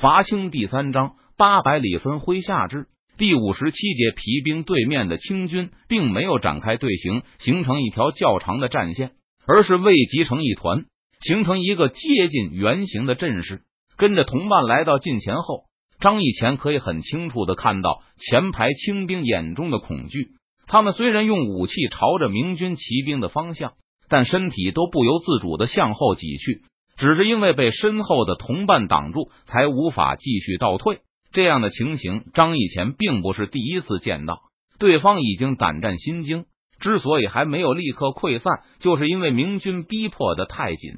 [0.00, 9.10] 伐清第三章八百里分麾下炙第五十七节皮兵对面的清军并没有展开队形，形成一条较长的战线，
[9.44, 10.84] 而是未集成一团，
[11.20, 13.62] 形成一个接近圆形的阵势。
[13.96, 15.64] 跟着同伴来到近前后，
[15.98, 20.28] 张义前可以很清楚的看到前排清兵眼中的恐惧。
[20.68, 23.72] 他们虽然用武器朝着明军骑兵的方向，
[24.08, 26.62] 但身体都不由自主的向后挤去。
[26.98, 30.98] 只是因为被身后的同伴挡住，才无法继续倒退。
[31.30, 34.40] 这样的情形，张义前并不是第一次见到。
[34.78, 36.46] 对方已经胆战心惊，
[36.80, 40.92] 之所以还没有立刻溃散，就是因为明军逼迫的太紧。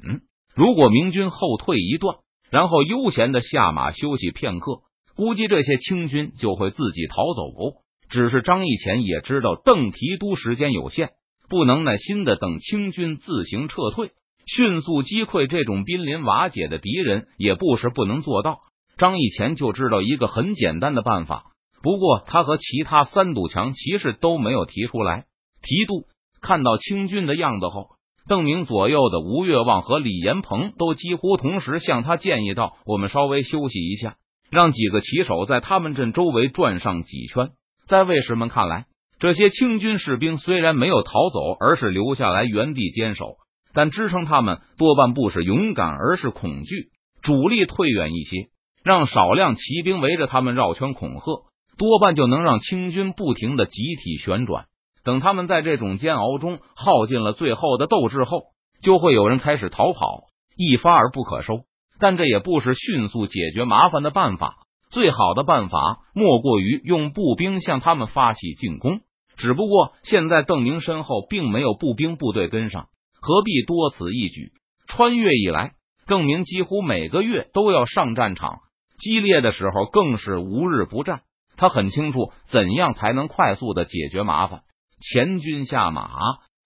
[0.55, 2.17] 如果明军后退一段，
[2.51, 4.81] 然后悠闲的下马休息片刻，
[5.17, 7.83] 估计这些清军就会自己逃走。
[8.09, 11.11] 只是张义前也知道邓提督时间有限，
[11.49, 14.11] 不能耐心的等清军自行撤退。
[14.57, 18.59] 迅速击溃这种濒临瓦解的敌人也不是不能做到。
[18.99, 21.45] 张义前就知道一个很简单的办法，
[21.85, 25.27] 不过他和其他三堵墙骑士都没有提出来。
[25.63, 26.03] 提督
[26.43, 27.91] 看到清军的样子后，
[28.27, 34.17] 邓明左右的吴越望和李延鹏都几乎同时向他建议道：“我们稍微休息一下，
[34.51, 37.51] 让几个骑手在他们镇周围转上几圈。”
[37.87, 38.87] 在卫士们看来，
[39.21, 43.37] 这些清军士兵虽然没有逃走，而是留下来原地坚守。
[43.73, 46.89] 但支撑他们多半不是勇敢，而是恐惧。
[47.23, 48.49] 主力退远一些，
[48.83, 51.45] 让少量骑兵围着他们绕圈恐吓，
[51.77, 54.65] 多半就能让清军不停的集体旋转。
[55.05, 58.43] 等他们在这种煎熬中耗尽了最后的斗志后，
[58.83, 60.21] 就会有人开始逃跑，
[60.57, 61.61] 一发而不可收。
[61.99, 64.57] 但这也不是迅速解决麻烦的办法。
[64.91, 69.01] 最好的办法莫过于用步兵向他们发起进攻。
[69.37, 72.89] 只不过现在邓明身后并没有步兵部队跟上。
[73.21, 74.53] 何必多此一举？
[74.87, 75.73] 穿越以来，
[76.07, 78.59] 邓明几乎每个月都要上战场，
[78.99, 81.21] 激烈的时候更是无日不战。
[81.57, 84.63] 他很清楚怎样才能快速的解决麻烦。
[85.01, 86.11] 前军下马，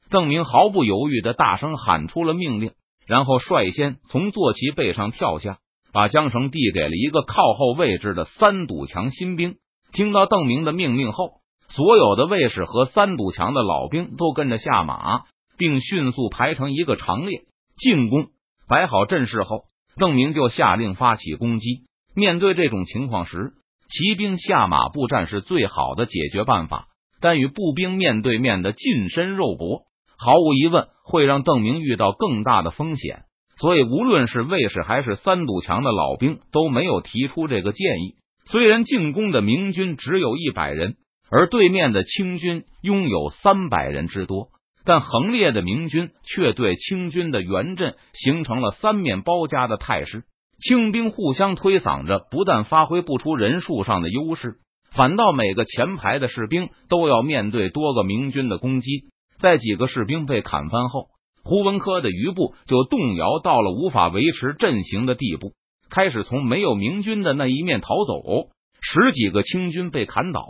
[0.08, 2.72] 邓明毫不犹豫的大声喊出了命令，
[3.06, 5.58] 然后率先从坐骑背上跳下，
[5.92, 9.56] 把缰绳递给了一个靠后位置的三堵墙新兵。
[9.92, 15.24] 听到邓明的命令后，所有的卫士和三堵墙的老兵都跟着下马。
[15.56, 17.42] 并迅速排成一个长列
[17.76, 18.26] 进攻。
[18.68, 19.62] 摆好阵势后，
[19.96, 21.82] 邓明就下令发起攻击。
[22.14, 23.52] 面对这种情况时，
[23.88, 26.88] 骑兵下马步战是最好的解决办法。
[27.20, 29.84] 但与步兵面对面的近身肉搏，
[30.18, 33.24] 毫无疑问会让邓明遇到更大的风险。
[33.56, 38.16] 所以，无论是卫士还是三堵墙的老兵都没有提出这个建议。
[38.46, 40.96] 虽然进攻的明军只有一百人，
[41.30, 44.48] 而对面的清军拥有三百人之多。
[44.84, 50.24] 但横列的明军却对清军的援阵形成了三面包夹的态势，
[50.60, 54.56] 清兵互相推搡着，不但发挥不出人数上的优势，
[54.92, 59.06] 反倒每个前排的士兵都要面对多个明军的攻击。
[59.38, 61.08] 在几个士兵被砍翻后，
[61.42, 65.52] 胡文科的余部就动摇到了无法维持阵型的地步，
[65.90, 68.50] 开始从没有明军的那一面逃走。
[68.80, 70.46] 十几个清军被砍倒，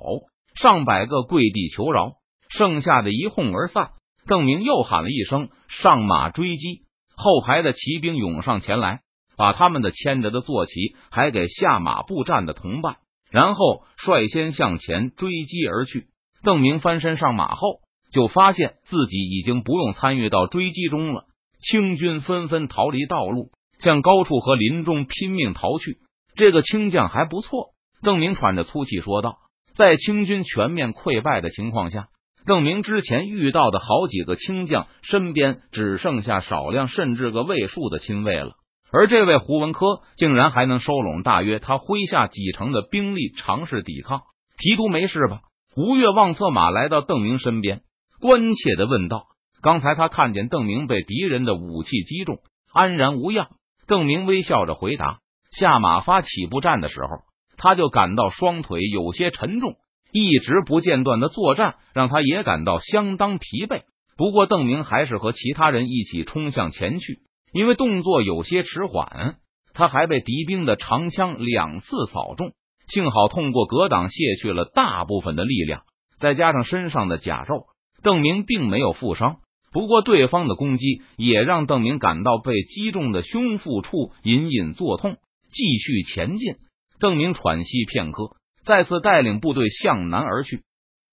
[0.60, 2.14] 上百个跪地求饶，
[2.48, 3.90] 剩下的一哄而散。
[4.26, 6.82] 邓明又喊了一声：“上马追击！”
[7.16, 9.00] 后排的骑兵涌上前来，
[9.36, 12.96] 把他们的牵着的坐骑还给下马步战的同伴，
[13.30, 16.06] 然后率先向前追击而去。
[16.42, 17.80] 邓明翻身上马后，
[18.12, 21.24] 就发现自己已经不用参与到追击中了。
[21.60, 25.98] 清军纷纷逃离道路，向高处和林中拼命逃去。
[26.34, 27.68] 这个清将还不错，
[28.02, 29.36] 邓明喘着粗气说道
[29.74, 32.08] ：“在清军全面溃败的情况下。”
[32.46, 38.52] 邓明之前遇到的好几个清将身边只剩下少量甚至个位数的亲卫了，
[38.92, 44.22] 而这位胡文科竟然还能收拢大约他麾下几成的兵力尝试抵抗。
[44.58, 45.40] 提督没事吧？
[45.74, 47.80] 吴越望策马来到邓明身边，
[48.20, 49.24] 关切的问道。
[49.62, 52.38] 刚才他看见邓明被敌人的武器击中，
[52.72, 53.48] 安然无恙。
[53.86, 55.18] 邓明微笑着回答。
[55.50, 57.08] 下马发起步战的时候，
[57.56, 59.76] 他就感到双腿有些沉重。
[60.14, 63.82] 一直不间断的作战，让他也感到相当疲惫。
[64.16, 67.18] 不过，邓明还是和其他人一起冲向前去，
[67.52, 69.38] 因为动作有些迟缓，
[69.72, 72.52] 他还被敌兵的长枪两次扫中。
[72.86, 75.82] 幸好通过格挡卸去了大部分的力量，
[76.20, 77.64] 再加上身上的甲胄，
[78.04, 79.38] 邓明并没有负伤。
[79.72, 85.16] 不过，对方的攻击也让邓明感到被击中的胸腹处隐隐作痛。
[85.50, 86.54] 继续前进，
[87.00, 88.36] 邓明喘息片刻。
[88.64, 90.62] 再次带领部队向南而去。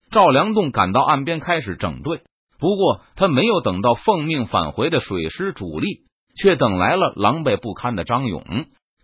[0.10, 2.22] 赵良栋赶到岸边开始整队，
[2.60, 6.06] 不过他没有等到奉命返回的水师主力，
[6.36, 8.44] 却等来了狼狈不堪的张勇。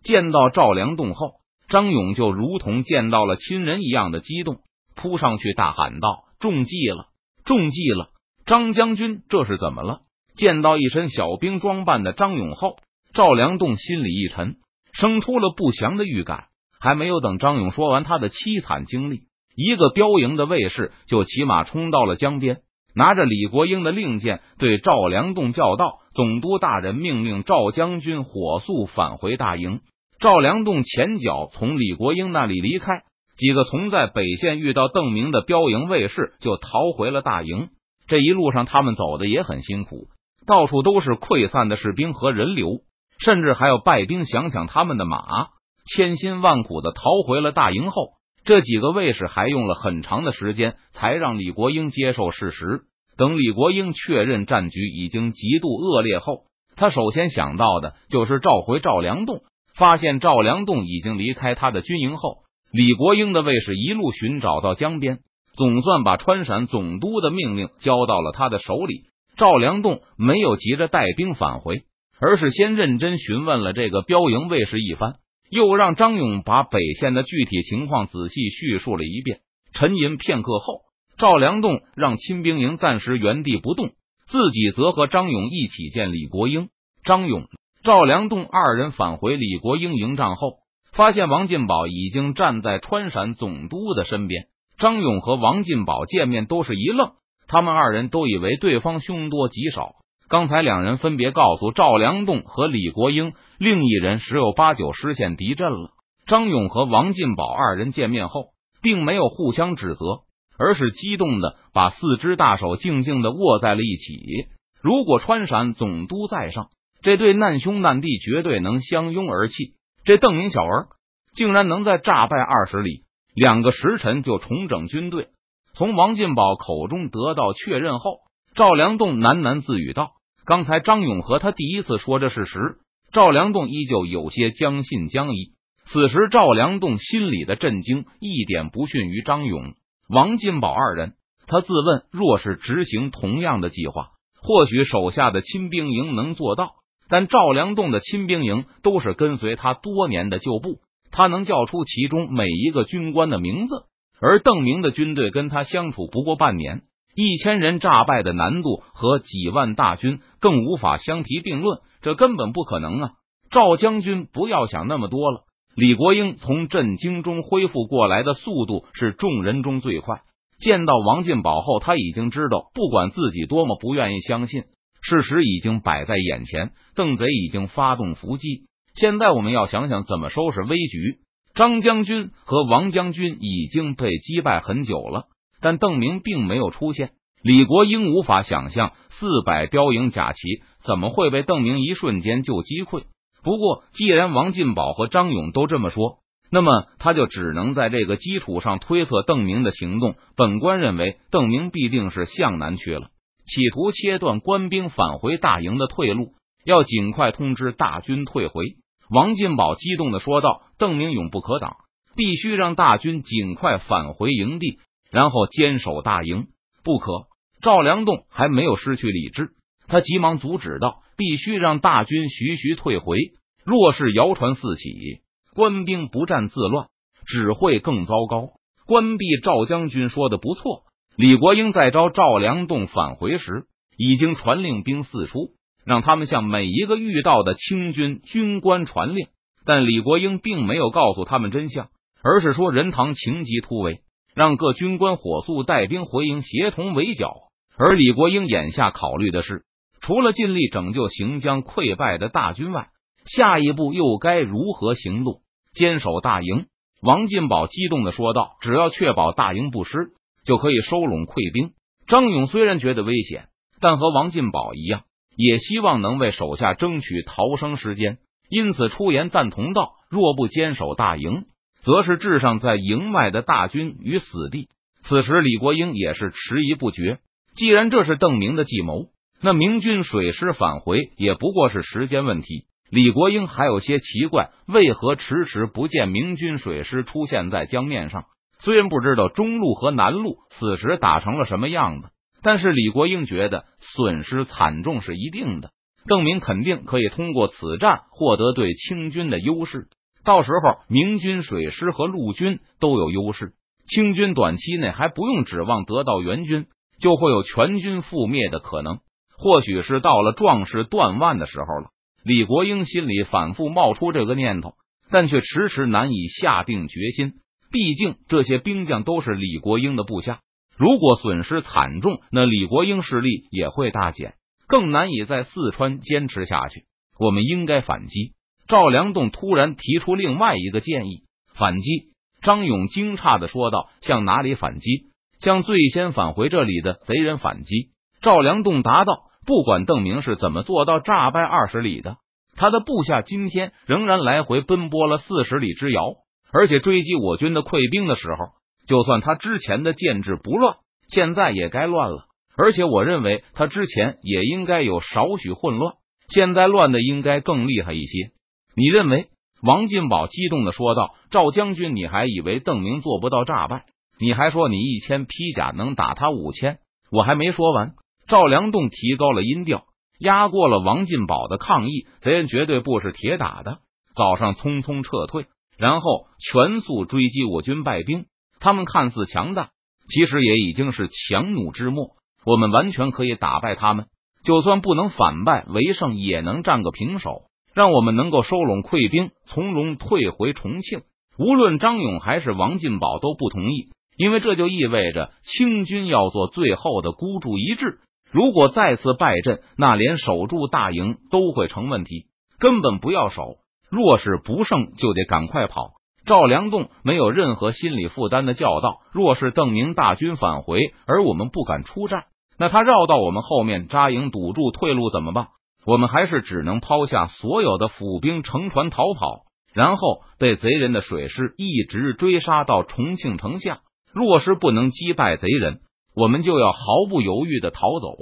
[0.04, 1.34] 见到赵良栋后，
[1.68, 4.58] 张勇就如同见到了亲人一样的激动，
[4.96, 7.08] 扑上去大喊道：“中计了，
[7.44, 8.10] 中计了！
[8.46, 10.00] 张将军，这是怎么了？”
[10.38, 12.78] 见到一身小兵装扮的张勇后，
[13.14, 14.58] 赵良栋心里一沉，
[14.94, 16.46] 生出了不祥的预感。
[16.80, 19.22] 还没有等张勇说完他的凄惨经历，
[19.56, 22.60] 一个标营的卫士就骑马冲到了江边，
[22.96, 29.82] 拿着李国英的令箭，对赵良栋叫道：“总督大人命令赵将军火速返回大营。”
[30.20, 33.04] 赵良栋前脚从李国英那里离开，
[33.38, 37.70] 几个从在北线遇到邓明的标营卫士就逃回了大营。
[38.08, 40.08] 这一路上，他们走的也很辛苦。
[40.48, 42.80] 到处都是溃散的士兵和人流，
[43.20, 45.50] 甚至还有败兵想抢他们的马。
[45.88, 48.10] 千辛万苦的逃回了大营后，
[48.44, 52.82] 这几个卫士还用了很长的时间才让李国英接受事实。
[53.18, 56.44] 等李国英确认战局已经极度恶劣后，
[56.76, 59.42] 他首先想到的就是召回赵良栋。
[59.76, 62.38] 发现赵良栋已经离开他的军营后，
[62.72, 65.20] 李国英的卫士一路寻找到江边，
[65.54, 69.04] 总算把川陕总督的命令交到了他的手里。
[69.36, 71.84] 赵良栋没有急着带兵返回，
[72.20, 75.18] 而是先认真询问了这个标营卫士一番，
[75.50, 79.40] 又让张勇把北线的具体情况仔细叙述了一遍。
[79.74, 80.82] 沉吟片刻后，
[81.18, 83.92] 赵良栋让亲兵营暂时原地不动，
[84.28, 86.70] 自己则和张勇一起见李国英。
[87.04, 87.48] 张勇、
[87.84, 90.58] 赵良栋二人返回李国英营帐后，
[90.94, 94.48] 发现王进宝已经站在川陕总督的身边。
[94.78, 97.12] 张勇和王进宝见面都是一愣。
[97.48, 99.94] 他们二人都以为对方凶多吉少。
[100.30, 105.92] 刚才两人分别告诉赵良栋和李国英，另一人十有八九失陷敌阵了。
[106.26, 108.48] 张勇和王进宝二人见面后，
[108.82, 110.24] 并没有互相指责，
[110.60, 114.50] 而是激动的把四只大手静静的握在了一起。
[114.82, 116.68] 如果川陕总督在上，
[117.02, 119.76] 这对难兄难弟绝对能相拥而泣。
[120.04, 120.88] 这邓明小儿
[121.36, 123.04] 竟然能在诈败二十里，
[123.34, 125.30] 两个时辰就重整军队。
[125.74, 128.18] 从王进宝口中得到确认后，
[128.56, 130.12] 赵良栋喃喃自语道
[130.48, 132.78] ：“刚才张勇和他第一次说这事实，
[133.12, 135.52] 赵良栋依旧有些将信将疑。
[135.84, 139.74] 此时赵良栋心里的震惊一点不逊于张勇、
[140.08, 141.16] 王进宝二人。
[141.48, 144.12] 他自问，若是执行同样的计划，
[144.42, 146.76] 或许手下的亲兵营能做到。
[147.10, 150.80] 但赵良栋的亲兵营都是跟随他多年的旧部，
[151.12, 153.84] 他能叫出其中每一个军官的名字。”
[154.22, 156.84] 而邓明的军队跟他相处不过半年，
[157.20, 163.10] 一千人诈败的难度和几万大军更无法相提并论，这根本不可能啊！
[163.50, 165.42] 赵将军不要想那么多了。
[165.76, 170.22] 李国英从震惊中恢复过来的速度是众人中最快。
[170.60, 174.66] 见到王进宝后，他已经知道，不管自己多么不愿意相信，
[175.02, 178.68] 事实已经摆在眼前，邓贼已经发动伏击。
[178.94, 181.18] 现在我们要想想怎么收拾危局。
[181.56, 185.26] 张将军和王将军已经被击败很久了，
[185.62, 187.12] 但邓明并没有出现。
[187.44, 190.40] 李国英无法想象四百标营甲骑
[190.84, 193.04] 怎么会被邓明一瞬间就击溃。
[193.44, 196.18] 不过，既然王进宝和张勇都这么说，
[196.52, 200.16] 那么他就只能在这个基础上推测邓明的行动。
[200.36, 203.10] 本官认为，邓明必定是向南去了，
[203.46, 206.34] 企图切断官兵返回大营的退路，
[206.66, 208.64] 要尽快通知大军退回。
[209.10, 211.78] 王进宝激动的说道：“邓明永不可挡，
[212.18, 214.80] 必须让大军尽快返回营地，
[215.12, 216.48] 然后坚守大营。
[216.84, 217.28] 不可！”
[217.62, 219.50] 赵良栋还没有失去理智，
[219.88, 223.18] 他急忙阻止道：“必须让大军徐徐退回。
[223.66, 225.22] 若是谣传四起，
[225.54, 226.88] 官兵不战自乱，
[227.26, 228.52] 只会更糟糕。”
[228.86, 230.84] 关闭赵将军说的不错。
[231.18, 233.66] 李国英在招赵良栋返回时，
[233.98, 235.58] 已经传令兵四出。
[235.84, 239.28] 让他们向每一个遇到的清军军官传令，
[239.66, 241.88] 但李国英并没有告诉他们真相，
[242.22, 244.02] 而是说任堂情急突围，
[244.38, 247.34] 让各军官火速带兵回营，协同围剿。
[247.76, 249.64] 而李国英眼下考虑的是，
[250.00, 252.90] 除了尽力拯救行将溃败的大军外，
[253.26, 255.42] 下一步又该如何行动？
[255.74, 256.68] 坚守大营。
[257.02, 260.12] 王进宝激动的说道：“只要确保大营不失，
[260.46, 261.72] 就可以收拢溃兵。”
[262.06, 263.48] 张勇虽然觉得危险，
[263.82, 265.02] 但和王进宝一样。
[265.36, 268.20] 也希望能为手下争取逃生时间，
[268.52, 271.46] 因此出言赞同道：“若不坚守大营，
[271.82, 274.70] 则是置上在营外的大军于死地。”
[275.04, 277.20] 此时，李国英也是迟疑不决。
[277.56, 279.06] 既然这是邓明的计谋，
[279.42, 282.66] 那明军水师返回也不过是时间问题。
[282.90, 288.26] 李国英还有些奇怪，为何迟迟不见明军水师出现在江面上？
[288.60, 292.10] 虽然不知道中路和南路此时打成了什么样子。
[292.42, 295.72] 但是李国英觉得损失惨重是一定的，
[296.08, 299.88] 邓明肯定可以通过此战获得对清军的优势。
[300.28, 303.54] 到时候明军水师和陆军都有优势，
[303.86, 306.66] 清军短期内还不用指望得到援军，
[307.00, 309.00] 就会有全军覆灭的可能。
[309.38, 311.92] 或许是到了壮士断腕的时候了，
[312.26, 314.74] 李国英心里反复冒出这个念头，
[315.10, 317.36] 但却迟迟难以下定决心。
[317.72, 320.42] 毕竟这些兵将都是李国英的部下，
[320.76, 324.34] 如果损失惨重，那李国英势力也会大减，
[324.68, 326.84] 更难以在四川坚持下去。
[327.18, 328.34] 我们应该反击。
[328.68, 332.12] 赵良栋突然提出另外一个建议：反击。
[332.42, 335.06] 张勇惊诧的说道：“向哪里反击？
[335.40, 342.18] 向最先返回这里的贼人反击。”赵良栋答道：“不管邓明是怎么做到诈败二十里的，
[342.58, 346.04] 他的部下今天仍然来回奔波了四十里之遥，
[346.52, 348.50] 而且追击我军的溃兵的时候，
[348.88, 350.76] 就算他之前的建制不乱，
[351.08, 352.26] 现在也该乱了。
[352.58, 355.94] 而且我认为他之前也应该有少许混乱，
[356.28, 358.32] 现在乱的应该更厉害一些。
[358.78, 359.28] 你认为？”
[359.64, 363.86] 王进宝激动的说道：“赵将军，你还以为邓明做不到诈败？
[364.20, 366.78] 你还说你一千披甲能打他五千？
[367.12, 367.94] 我还没说完。”
[368.30, 369.86] 赵良栋提高了音调，
[370.20, 372.06] 压过了王进宝的抗议。
[372.22, 373.80] 贼人绝对不是铁打的。
[374.16, 378.26] 早上匆匆撤退，然后全速追击我军败兵。
[378.60, 379.70] 他们看似强大，
[380.08, 382.12] 其实也已经是强弩之末。
[382.46, 384.06] 我们完全可以打败他们，
[384.44, 387.44] 就算不能反败为胜，也能战个平手，
[387.78, 391.02] 让我们能够收拢溃兵，从容退回重庆。
[391.38, 398.00] 无论张勇还是王进宝都不同意，因为这就意味着清军要做最后的孤注一掷。
[398.32, 402.26] 如果再次败阵，那连守住大营都会成问题，
[402.58, 403.44] 根本不要守。
[403.92, 405.92] 若是不胜，就得赶快跑。
[406.26, 412.24] 赵良栋没有任何心理负担的叫道：“若是邓明大军返回，而我们不敢出战，
[412.58, 415.50] 那他绕到我们后面扎营，堵住退路怎么办？
[415.88, 423.80] 我们还是只能抛下所有的府兵，乘船逃跑，然后被贼人的水师一直追杀到重庆城下。
[424.14, 425.80] 若是不能击败贼人。”
[426.20, 428.18] 我们就要毫不犹豫的逃走，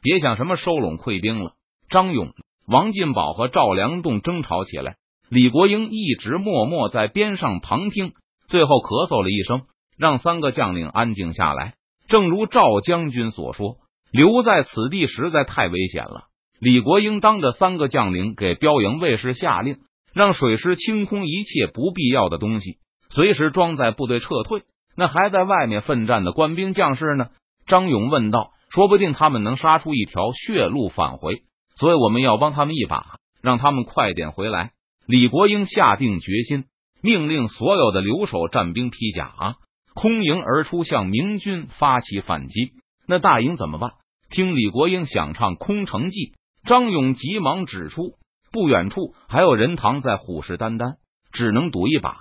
[0.00, 1.52] 别想什么收拢溃兵了。
[1.90, 2.32] 张勇、
[2.66, 4.96] 王进宝和赵良栋争吵起来，
[5.28, 8.14] 李国英一直默默在边上旁听，
[8.48, 9.66] 最后咳嗽了一声，
[9.98, 11.74] 让三个将领安静下来。
[12.08, 13.76] 正如赵将军所说，
[14.10, 16.28] 留在此地实在太危险了。
[16.58, 19.78] 李国英当着三个将领给标营卫士下令，
[20.12, 22.78] 让水师清空一切不必要的东西，
[23.10, 24.62] 随时装载部队撤退。
[24.96, 27.28] 那还在外面奋战的官兵将士呢？
[27.66, 28.50] 张勇问道。
[28.70, 31.44] 说不定他们能杀出一条血路返回，
[31.76, 34.72] 所以我们要帮他们一把，让他们快点回来。
[35.06, 36.64] 李国英下定决心，
[37.00, 39.54] 命令所有的留守战兵披甲，
[39.94, 42.72] 空营而出，向明军发起反击。
[43.06, 43.92] 那大营怎么办？
[44.28, 46.18] 听李国英想唱《空城计》，
[46.64, 48.14] 张勇急忙指出，
[48.50, 50.94] 不远处还有人堂在虎视眈眈，
[51.30, 52.16] 只能赌一把。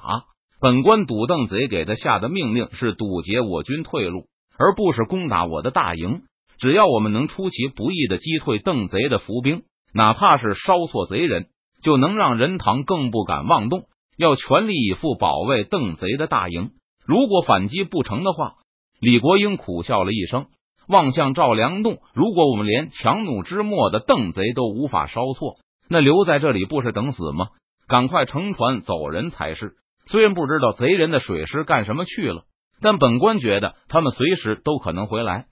[0.60, 4.26] 本官赌邓贼给他下的命令是堵截我军退路，
[4.58, 6.24] 而不是攻打我的大营。
[6.58, 11.48] 只要我们能出其不意的击退邓贼的伏兵，哪怕是烧错贼人，
[11.82, 13.86] 就能让任堂更不敢妄动，
[14.18, 16.72] 要全力以赴保卫邓贼的大营。
[17.06, 18.56] 如果反击不成的话，
[19.00, 20.48] 李国英苦笑了一声，
[20.88, 25.58] 望向赵良栋：“如果我们连强弩之末的邓贼都无法烧错，
[25.90, 27.48] 那留在这里不是等死吗？
[27.88, 29.74] 赶快乘船走人才是。”
[30.06, 32.44] 虽然不知道贼人的水师干什么去了，
[32.82, 35.46] 但本官觉得他们随时都可能回来。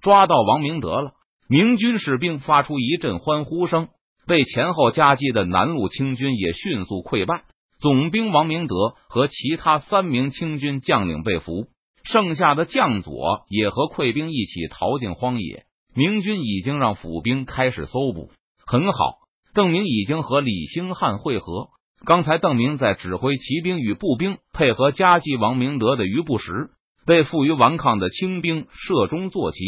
[0.00, 1.12] 抓到王明德了！
[1.50, 3.88] 明军士兵发出一阵欢呼声，
[4.26, 7.44] 被前后夹击的南路清军也迅速溃败。
[7.78, 11.66] 总兵王明德和其他三名清军将领被俘，
[12.04, 15.64] 剩下的将佐也和溃兵一起逃进荒野。
[15.94, 18.30] 明军已经让府兵开始搜捕，
[18.64, 19.18] 很好。
[19.52, 21.70] 邓明已经和李兴汉会合。
[22.04, 26.70] 刚才邓明在指挥骑兵与步兵配合夹击王明德的余部时，
[27.04, 29.58] 被负隅顽抗的清兵射中坐骑。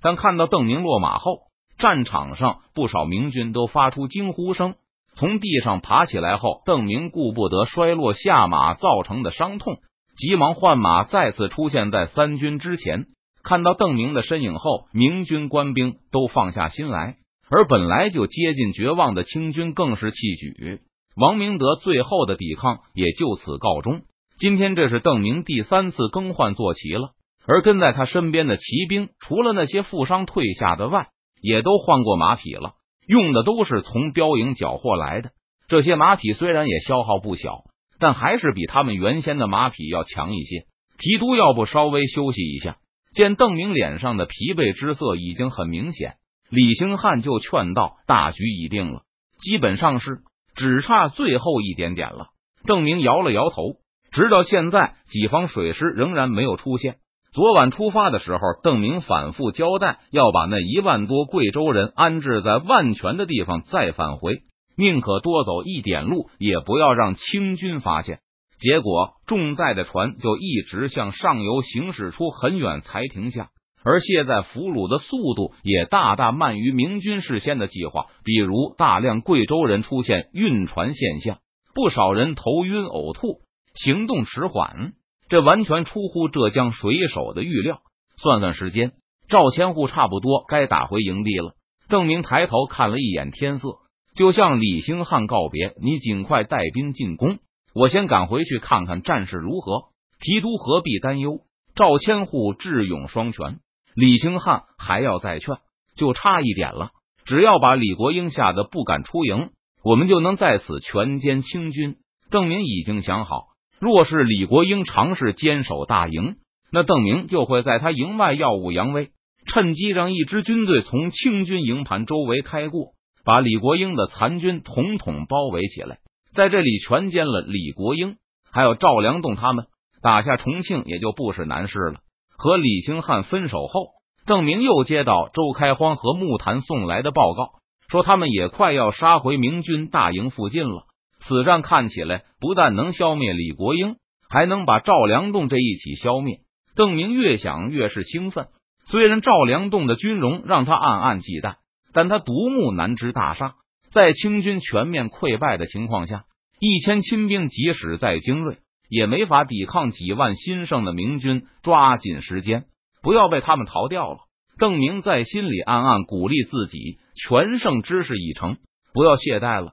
[0.00, 1.42] 但看到邓明落马后，
[1.78, 4.74] 战场上不少明军都发出惊呼声。
[5.14, 9.78] 从地上爬起来后，邓明顾不得摔落下马造成的伤痛，
[10.16, 13.06] 急忙换马，再次出现在三军之前。
[13.42, 17.16] 看到邓明的身影后，明军官兵都放下心来，
[17.48, 20.80] 而本来就接近绝望的清军更是气举。
[21.14, 24.02] 王明德最后的抵抗也就此告终。
[24.38, 27.10] 今天这是邓明第三次更换坐骑了，
[27.46, 31.08] 而跟在他身边的骑兵，除了那些负伤退下的外，
[31.40, 32.72] 也都换过马匹了，
[33.06, 35.30] 用的都是从标营缴获来的。
[35.68, 37.64] 这些马匹虽然也消耗不小，
[37.98, 40.66] 但还是比他们原先的马匹要强一些。
[40.98, 42.76] 提督要不稍微休息一下？
[43.12, 46.14] 见邓明脸上的疲惫之色已经很明显，
[46.50, 49.02] 李兴汉就劝道：“大局已定了，
[49.40, 50.18] 基本上是。”
[50.56, 52.28] 只差最后一点点了。
[52.64, 53.74] 邓明摇了摇头。
[54.10, 56.96] 直到现在，己方水师仍然没有出现。
[57.34, 64.38] 昨晚出发的时候，邓明反复交代要把那一万多贵州人安置在万全的地方再返回，
[64.76, 68.20] 宁可多走一点路，也不要让清军发现。
[68.58, 73.50] 结果，重载的船就一直向上游行驶出很远才停下，
[73.84, 78.06] 而卸载俘虏的速度也大大慢于明军事先的计划。
[78.24, 81.38] 比如，大量贵州人出现晕船现象，
[81.74, 83.40] 不少人头晕呕吐。
[83.74, 84.94] 行动迟缓，
[85.28, 87.80] 这完全出乎浙江水手的预料。
[88.16, 88.92] 算算时间，
[89.28, 91.52] 赵千户差不多该打回营地了。
[91.88, 93.68] 邓明抬头看了一眼天色，
[94.16, 97.38] 就向李兴汉告别：“你尽快带兵进攻，
[97.74, 99.90] 我先赶回去看看战事如何。
[100.18, 101.40] 提督何必担忧？”
[101.76, 103.58] 赵千户智勇双全，
[103.94, 105.56] 李兴汉还要再劝，
[105.94, 106.92] 就差一点了。
[107.26, 109.50] 只要把李国英吓得不敢出营，
[109.84, 111.96] 我们就能在此全歼清军。
[112.30, 113.48] 邓明已经想好。
[113.78, 116.36] 若是李国英尝试坚守大营，
[116.72, 119.10] 那邓明就会在他营外耀武扬威，
[119.46, 122.94] 趁机让一支军队从清军营盘周围开过，
[123.26, 125.98] 把李国英的残军统统包围起来，
[126.32, 128.18] 在这里全歼了李国英，
[128.52, 129.66] 还有赵良栋他们，
[130.00, 132.00] 打下重庆也就不是难事了。
[132.38, 133.88] 和李兴汉分手后，
[134.26, 137.54] 邓明又接到周开荒和木坛送来的报告，
[137.90, 140.84] 说他们也快要杀回明军大营附近了。
[141.18, 143.96] 此战看起来不但能消灭李国英，
[144.30, 146.42] 还能把赵良栋这一起消灭。
[146.76, 148.46] 邓明越想越是兴奋。
[148.88, 151.56] 虽然赵良栋的军容让他暗暗忌惮，
[151.96, 153.54] 但他独木难支大厦，
[153.90, 156.24] 在清军全面溃败的情况下，
[156.60, 158.58] 一千亲兵即使再精锐，
[158.90, 161.46] 也没法抵抗几万新胜的明军。
[161.62, 162.66] 抓紧时间，
[163.00, 164.18] 不要被他们逃掉了。
[164.58, 168.58] 邓明在心里暗暗鼓励自己：全胜之势已成，
[168.92, 169.72] 不要懈怠了。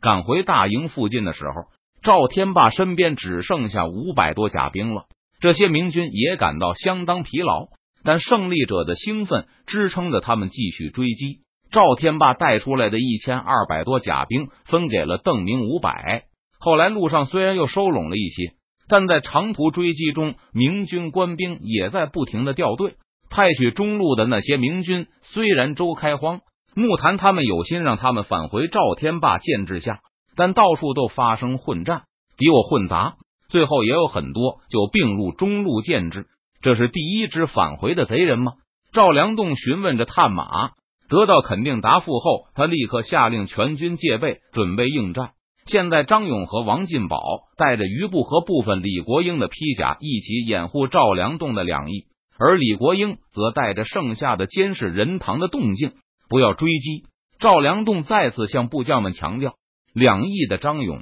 [0.00, 1.66] 赶回大营附近的时候，
[2.02, 5.04] 赵天霸身边只剩下五百多甲兵了。
[5.38, 7.66] 这些明军也感到相当疲劳，
[8.04, 11.42] 但胜利者的兴奋支撑着他们继续追击。
[11.70, 16.24] 赵天霸带出来的一千二百多甲兵分给了邓明五百。
[16.58, 18.54] 后来路上虽然又收拢了一些，
[18.88, 22.94] 但在长途追击中，明军官兵也在不停的掉队。
[23.30, 26.40] 派去中路的那些明军，虽然周开荒。
[26.74, 30.00] 木坛他们有心让他们返回赵天霸建制下，
[30.36, 32.04] 但到处都发生混战，
[32.36, 33.16] 敌我混杂，
[33.48, 36.26] 最后也有很多就并入中路建制。
[36.62, 38.52] 这是第一支返回的贼人吗？
[38.92, 40.70] 赵良栋询问着探马，
[41.08, 45.30] 得到肯定答复后，他立刻下令全军戒备，准备应战。
[45.64, 47.18] 现在张勇和王进宝
[47.56, 52.04] 带着余部和部分李国英的披甲一起掩护赵良栋的两翼，
[52.38, 55.92] 而李国英则带着剩下的监视任堂的动静。
[56.28, 57.04] 不要追击！
[57.38, 59.54] 赵良栋再次向部将们强调。
[59.94, 61.00] 两翼的张勇、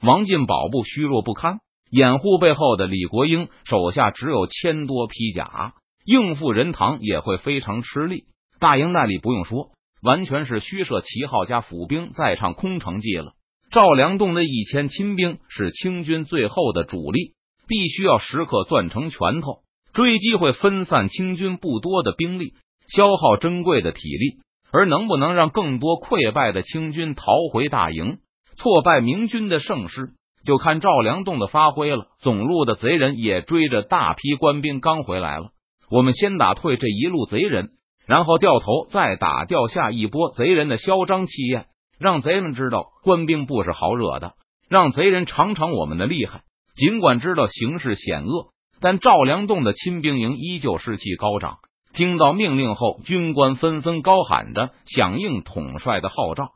[0.00, 1.58] 王进宝部虚弱不堪，
[1.90, 8.24] 掩护背后的李国英手下只有千多披甲，应付任堂也会非常吃力。
[8.60, 9.70] 大营那里不用说，
[10.02, 13.32] 完全是虚设旗号加府兵在唱空城计了。
[13.72, 17.32] 赵良栋的一千亲兵是清军最后的主力，
[17.66, 22.52] 必须要时刻攥成拳头，追击会分散清军不多的兵力，
[22.86, 24.40] 消耗珍贵的体力。
[24.72, 28.18] 而能不能让更多溃败的清军逃回大营，
[28.56, 30.10] 挫败明军的胜势，
[30.46, 32.06] 就看赵良栋的发挥了。
[32.20, 35.48] 总路的贼人也追着大批官兵刚回来了。
[35.90, 37.70] 我们先打退这一路贼人，
[38.10, 44.32] 然后掉头再打掉下一波贼人的嚣张气焰，让贼们知道官兵不是好惹的，
[44.68, 46.40] 让贼人尝尝我们的厉害。
[46.74, 48.48] 尽管知道形势险恶，
[48.80, 51.58] 但赵良栋的亲兵营依旧士气高涨。
[51.92, 56.48] 听到命令后，军官纷纷高喊着响应统帅的号召。